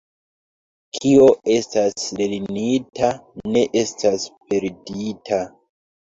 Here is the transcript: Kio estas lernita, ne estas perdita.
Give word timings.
Kio 0.99 1.25
estas 1.55 2.05
lernita, 2.21 3.09
ne 3.57 3.61
estas 3.83 4.25
perdita. 4.55 5.39